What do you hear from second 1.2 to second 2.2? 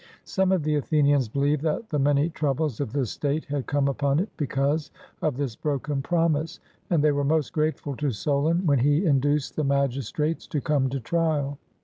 believed that the